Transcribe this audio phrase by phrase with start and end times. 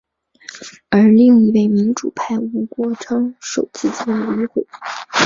[0.89, 4.65] 而另一位民主派吴国昌首次进入议会。